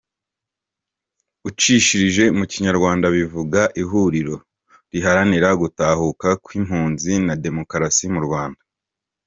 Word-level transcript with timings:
Ucishirije 1.47 2.23
mu 2.37 2.45
Kinyarwanda 2.51 3.05
bivuga« 3.15 3.59
Ihuriro 3.81 4.35
riharanira 4.91 5.49
gutahuka 5.61 6.27
kw’impunzi 6.43 7.13
na 7.25 7.33
demokarasi 7.45 8.05
mu 8.15 8.21
Rwanda. 8.25 8.61